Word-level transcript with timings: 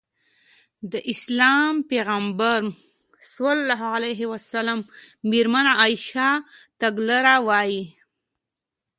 د 0.91 0.93
اسلام 1.13 1.73
پيغمبر 1.89 2.59
ص 3.31 3.35
مېرمنه 5.31 5.71
عايشه 5.81 6.29
تګلاره 6.81 7.35
وايي. 7.47 7.83